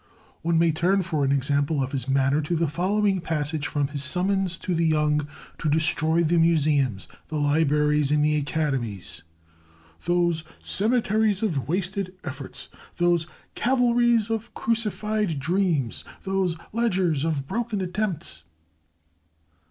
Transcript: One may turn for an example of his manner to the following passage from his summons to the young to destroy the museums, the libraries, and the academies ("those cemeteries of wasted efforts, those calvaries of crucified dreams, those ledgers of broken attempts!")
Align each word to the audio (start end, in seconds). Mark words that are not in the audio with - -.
One 0.41 0.57
may 0.57 0.71
turn 0.71 1.03
for 1.03 1.23
an 1.23 1.31
example 1.31 1.83
of 1.83 1.91
his 1.91 2.07
manner 2.07 2.41
to 2.41 2.55
the 2.55 2.67
following 2.67 3.21
passage 3.21 3.67
from 3.67 3.89
his 3.89 4.03
summons 4.03 4.57
to 4.57 4.73
the 4.73 4.83
young 4.87 5.27
to 5.59 5.69
destroy 5.69 6.23
the 6.23 6.39
museums, 6.39 7.07
the 7.27 7.37
libraries, 7.37 8.09
and 8.09 8.25
the 8.25 8.35
academies 8.35 9.21
("those 10.05 10.43
cemeteries 10.59 11.43
of 11.43 11.67
wasted 11.67 12.15
efforts, 12.23 12.67
those 12.97 13.27
calvaries 13.53 14.31
of 14.31 14.51
crucified 14.55 15.37
dreams, 15.37 16.03
those 16.23 16.55
ledgers 16.73 17.23
of 17.23 17.45
broken 17.45 17.79
attempts!") 17.79 18.41